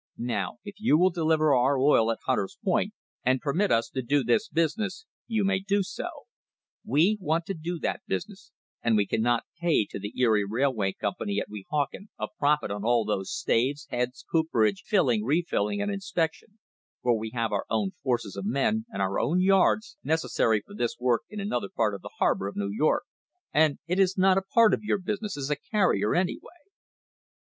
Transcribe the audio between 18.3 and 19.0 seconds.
of men